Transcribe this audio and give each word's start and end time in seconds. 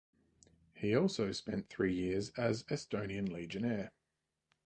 He 0.73 0.95
also 0.95 1.31
spent 1.31 1.69
three 1.69 1.93
years 1.93 2.31
as 2.31 2.63
Estonian 2.63 3.31
legionnaire. 3.31 3.91